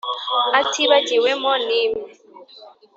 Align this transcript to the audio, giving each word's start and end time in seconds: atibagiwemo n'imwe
atibagiwemo 0.59 1.51
n'imwe 1.65 2.03